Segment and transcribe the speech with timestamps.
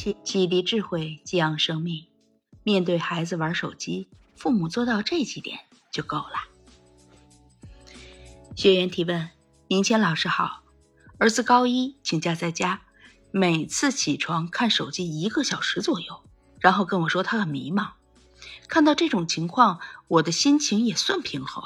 [0.00, 2.06] 启启迪智慧，激昂生命。
[2.62, 5.58] 面对孩子玩手机，父母做到这几点
[5.92, 6.48] 就够了。
[8.56, 9.28] 学员提问：
[9.68, 10.62] 明谦老师好，
[11.18, 12.80] 儿子高一，请假在家，
[13.30, 16.22] 每次起床看手机一个小时左右，
[16.60, 17.90] 然后跟我说他很迷茫。
[18.68, 21.62] 看到这种情况，我的心情也算平和，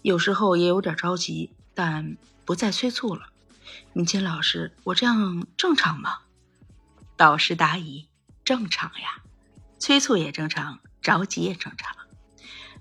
[0.00, 2.16] 有时候也有点着急，但
[2.46, 3.26] 不再催促了。
[3.92, 6.20] 明谦老师，我这样正常吗？
[7.18, 8.06] 导师答疑：
[8.44, 9.24] 正常呀，
[9.80, 11.96] 催促也正常，着急也正常。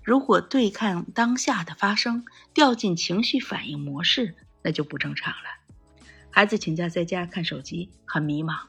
[0.03, 2.23] 如果对抗当下的发生，
[2.53, 6.05] 掉进情绪反应模式，那就不正常了。
[6.29, 8.59] 孩子请假在家看手机，很迷茫。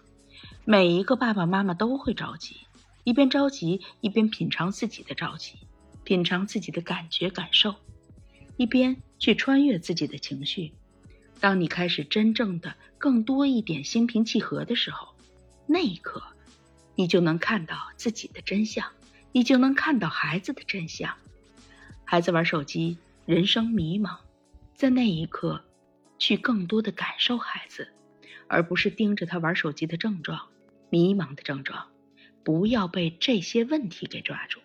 [0.64, 2.56] 每一个爸爸妈妈都会着急，
[3.04, 5.58] 一边着急一边品尝自己的着急，
[6.02, 7.74] 品尝自己的感觉感受，
[8.56, 10.72] 一边去穿越自己的情绪。
[11.40, 15.14] 当你开始真正的更多一点心平气和的时候，
[15.70, 16.22] 那一刻，
[16.94, 18.90] 你就能看到自己的真相，
[19.32, 21.14] 你就能看到孩子的真相。
[22.04, 24.18] 孩子玩手机，人生迷茫，
[24.74, 25.62] 在那一刻，
[26.18, 27.92] 去更多的感受孩子，
[28.48, 30.48] 而不是盯着他玩手机的症状、
[30.88, 31.90] 迷茫的症状。
[32.42, 34.60] 不要被这些问题给抓住，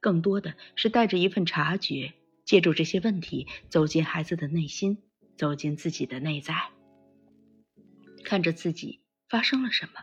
[0.00, 2.14] 更多的是带着一份察觉，
[2.46, 4.96] 借助这些问题走进孩子的内心，
[5.36, 6.70] 走进自己的内在，
[8.24, 10.00] 看着自己发生了什么，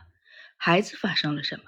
[0.56, 1.64] 孩子发生了什么。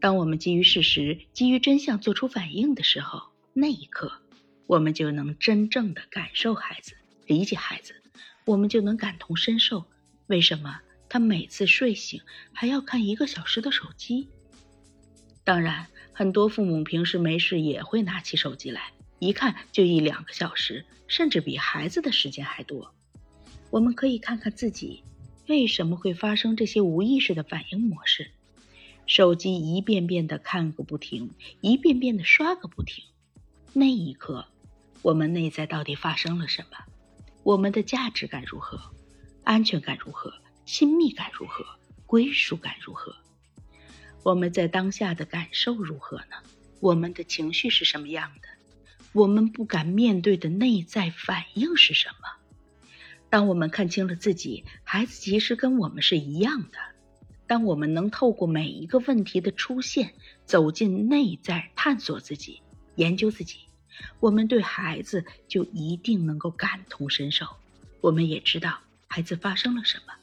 [0.00, 3.34] 当我们基于事实、基于真相做出反应的时候。
[3.56, 4.12] 那一刻，
[4.66, 7.94] 我们就能真正的感受孩子，理解孩子，
[8.44, 9.84] 我们就能感同身受。
[10.26, 12.20] 为什么他每次睡醒
[12.52, 14.28] 还要看一个小时的手机？
[15.44, 22.92] 当然，很多父母平时没事也会拿起手机来，一看就一两个小时，甚至比孩子的时间还多。
[23.70, 25.04] 我们可以看看自己
[25.46, 28.30] 为什么会发生这些无意识的反应模式。
[29.06, 33.04] 手机一遍遍的看个不停，一遍遍的刷个不停。
[33.74, 34.46] 那一刻，
[35.02, 36.78] 我们内在到底发生了什么？
[37.42, 38.80] 我们的价值感如何？
[39.42, 40.32] 安全感如何？
[40.64, 41.66] 亲密感如何？
[42.06, 43.14] 归属感如何？
[44.22, 46.36] 我们在当下的感受如何呢？
[46.80, 48.48] 我们的情绪是什么样的？
[49.12, 52.43] 我们不敢面对的内在反应是什么？
[53.34, 56.78] 当我们看清了自己，孩子其实跟我们是一样的。
[57.48, 60.14] 当我们能透过每一个问题的出现，
[60.46, 62.62] 走进内在，探索自己。
[62.94, 63.58] 研究自己，
[64.20, 67.44] 我们对孩子就一定能够感同身受。
[68.00, 68.78] 我们也知道
[69.08, 70.14] 孩子发生了什么，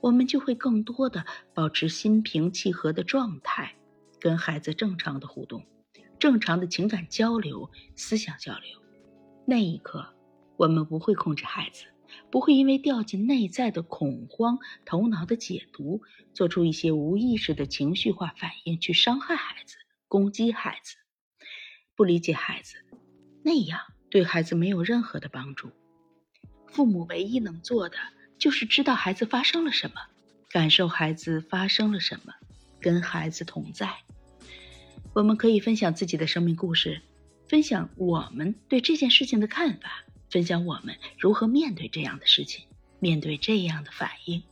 [0.00, 3.74] 我们就会更多的保持心平气和的状态，
[4.20, 5.66] 跟孩子正常的互动，
[6.20, 8.80] 正常的情感交流、思想交流。
[9.44, 10.06] 那一刻，
[10.56, 11.86] 我们不会控制孩子，
[12.30, 16.02] 不会因为掉进内在的恐慌、头脑的解读，
[16.32, 19.76] 做出一些无意识的情绪化反应去伤害孩子、
[20.08, 20.96] 攻击孩子。
[21.96, 22.76] 不理解孩子，
[23.44, 23.80] 那样
[24.10, 25.70] 对孩子没有任何的帮助。
[26.66, 27.96] 父母唯一能做的
[28.36, 30.00] 就是知道孩子发生了什么，
[30.50, 32.32] 感受孩子发生了什么，
[32.80, 33.94] 跟孩子同在。
[35.14, 37.00] 我们可以分享自己的生命故事，
[37.48, 42.66] 分享我们对这件事情的看法，分享我们如何面对这样的事情，
[43.00, 44.42] 面对这样的反应。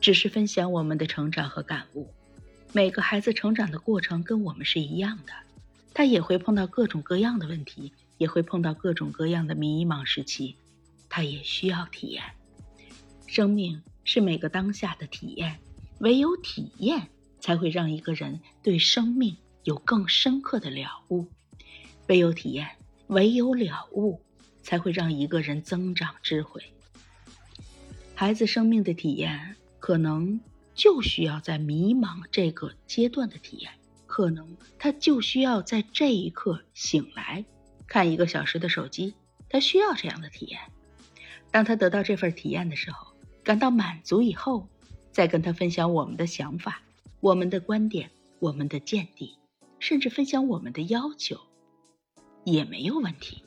[0.00, 2.08] 只是分享我们的成长和感悟。
[2.72, 5.32] 每个孩子成长的过程跟我们是一样的。
[5.94, 10.54] 他也会碰到各种各样的问题，也会碰到各种各样的迷茫时期，
[11.08, 12.22] 他也需要体验。
[13.26, 15.58] 生命是每个当下的体验，
[15.98, 17.08] 唯有体验
[17.40, 21.26] 才会让一个人对生命有更深刻的了悟，
[22.06, 22.68] 唯有体验，
[23.08, 24.20] 唯有了悟，
[24.68, 26.62] 才会让一个人增长智慧。
[28.14, 30.38] 孩子生命的体验，可能
[30.74, 33.72] 就需要在迷茫这个阶段的体验。
[34.06, 37.46] 可能他就需要在这一刻醒来，
[37.86, 39.14] 看一个小时的手机，
[39.48, 40.60] 他需要这样的体验。
[41.50, 44.68] 当他得到这份体验的时候，感到满足以后，
[45.12, 46.82] 再跟他分享我们的想法、
[47.20, 49.38] 我们的观点、我们的见地，
[49.78, 51.40] 甚至分享我们的要求，
[52.44, 53.44] 也没有问题。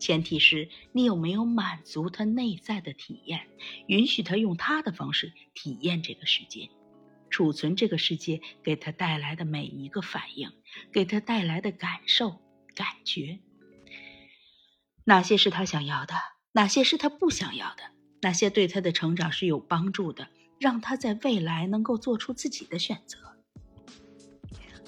[0.00, 3.46] 前提是你有没有满足他内在的体验，
[3.86, 6.70] 允许他用他的方式体验这个世界。
[7.28, 10.50] 储存这个世界给他带来的每一个反应，
[10.92, 12.40] 给他带来的感受、
[12.74, 13.38] 感觉，
[15.04, 16.14] 哪些是他想要的，
[16.52, 17.82] 哪些是他不想要的，
[18.22, 23.18] 哪些对他的成长是有帮助的，让他在未来能够做出自己的选择。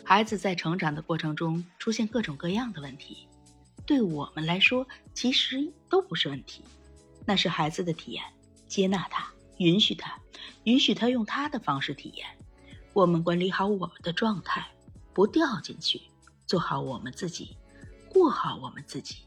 [0.02, 3.28] 孩子在成长的过程中出现各种各样的问题，
[3.84, 6.62] 对我们来说其实都不是问题，
[7.26, 8.22] 那是孩子的体验，
[8.66, 9.32] 接纳他。
[9.58, 10.18] 允许他，
[10.64, 12.26] 允许他用他的方式体验，
[12.94, 14.66] 我们管理好我们的状态，
[15.12, 16.00] 不掉进去，
[16.46, 17.56] 做好我们自己，
[18.08, 19.18] 过好我们自己，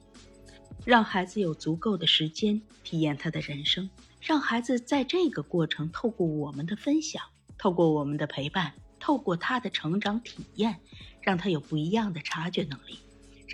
[0.84, 7.24] 让孩子有足够的时间体验他的人生，让孩子在这个过程透过我们的分享，
[7.58, 10.81] 透过我们的陪伴，透过他的成长体验，
[11.22, 13.00] 让他有不一样的察觉能力，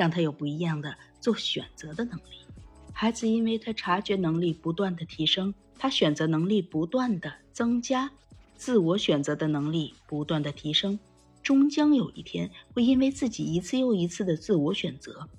[0.01, 2.43] 让他有不一样的做选择的能力。
[2.91, 8.09] 孩子因为他察觉能力不断的提升，他选择能力不断的增加。
[8.55, 10.99] 自我选择的能力不断的提升，
[11.43, 15.29] 终将有一天会因为自己一次又一次的自我选择，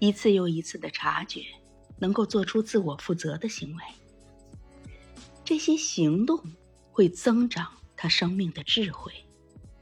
[0.00, 1.44] 一次又一次的察觉，
[2.00, 3.82] 能够做出自我负责的行为。
[5.44, 6.42] 这些行动
[6.90, 9.12] 会增长他生命的智慧，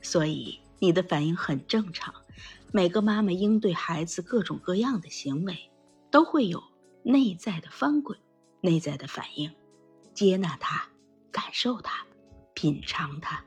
[0.02, 2.14] 所以你的反应很正常。
[2.72, 5.70] 每个妈妈应对孩子各种各样的行为，
[6.10, 6.62] 都会有
[7.02, 8.18] 内在的翻滚、
[8.60, 9.50] 内在的反应，
[10.12, 10.88] 接纳他，
[11.30, 12.04] 感受他。
[12.54, 13.44] 品尝它。